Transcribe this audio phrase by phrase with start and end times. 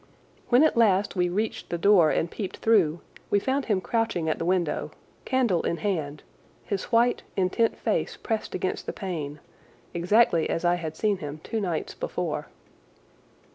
[0.49, 4.39] When at last we reached the door and peeped through we found him crouching at
[4.39, 4.89] the window,
[5.25, 6.23] candle in hand,
[6.65, 9.39] his white, intent face pressed against the pane,
[9.93, 12.47] exactly as I had seen him two nights before.